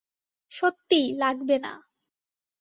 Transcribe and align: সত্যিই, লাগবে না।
সত্যিই, 0.51 1.07
লাগবে 1.17 1.55
না। 1.59 1.73